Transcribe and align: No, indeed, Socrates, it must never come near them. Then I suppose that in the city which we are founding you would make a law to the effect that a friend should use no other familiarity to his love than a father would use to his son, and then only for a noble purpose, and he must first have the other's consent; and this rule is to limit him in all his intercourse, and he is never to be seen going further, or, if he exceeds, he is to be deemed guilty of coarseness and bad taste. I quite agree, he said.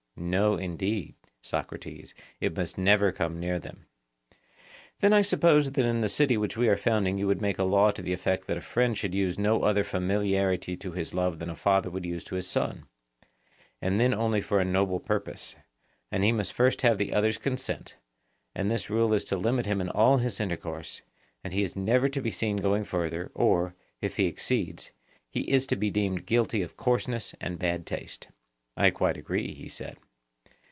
No, 0.17 0.55
indeed, 0.55 1.15
Socrates, 1.41 2.13
it 2.39 2.55
must 2.55 2.77
never 2.77 3.11
come 3.11 3.39
near 3.39 3.57
them. 3.57 3.87
Then 4.99 5.13
I 5.13 5.23
suppose 5.23 5.71
that 5.71 5.83
in 5.83 6.01
the 6.01 6.09
city 6.09 6.37
which 6.37 6.55
we 6.55 6.69
are 6.69 6.77
founding 6.77 7.17
you 7.17 7.25
would 7.25 7.41
make 7.41 7.57
a 7.57 7.63
law 7.63 7.89
to 7.89 8.03
the 8.03 8.13
effect 8.13 8.45
that 8.45 8.57
a 8.57 8.61
friend 8.61 8.95
should 8.95 9.15
use 9.15 9.39
no 9.39 9.63
other 9.63 9.83
familiarity 9.83 10.77
to 10.77 10.91
his 10.91 11.15
love 11.15 11.39
than 11.39 11.49
a 11.49 11.55
father 11.55 11.89
would 11.89 12.05
use 12.05 12.23
to 12.25 12.35
his 12.35 12.45
son, 12.47 12.85
and 13.81 13.99
then 13.99 14.13
only 14.13 14.41
for 14.41 14.59
a 14.59 14.65
noble 14.65 14.99
purpose, 14.99 15.55
and 16.11 16.23
he 16.23 16.31
must 16.31 16.53
first 16.53 16.83
have 16.83 16.99
the 16.99 17.15
other's 17.15 17.39
consent; 17.39 17.97
and 18.53 18.69
this 18.69 18.91
rule 18.91 19.13
is 19.15 19.25
to 19.25 19.37
limit 19.37 19.65
him 19.65 19.81
in 19.81 19.89
all 19.89 20.17
his 20.17 20.39
intercourse, 20.39 21.01
and 21.43 21.51
he 21.51 21.63
is 21.63 21.75
never 21.75 22.07
to 22.07 22.21
be 22.21 22.29
seen 22.31 22.57
going 22.57 22.83
further, 22.83 23.31
or, 23.33 23.73
if 24.01 24.17
he 24.17 24.25
exceeds, 24.27 24.91
he 25.31 25.49
is 25.51 25.65
to 25.65 25.75
be 25.75 25.89
deemed 25.89 26.27
guilty 26.27 26.61
of 26.61 26.77
coarseness 26.77 27.33
and 27.41 27.57
bad 27.57 27.87
taste. 27.87 28.27
I 28.77 28.91
quite 28.91 29.17
agree, 29.17 29.53
he 29.55 29.67
said. 29.67 29.97